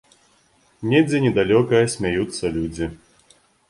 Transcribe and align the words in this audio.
Недзе 0.93 1.21
недалёка 1.27 1.85
смяюцца 1.99 2.55
людзі. 2.61 2.95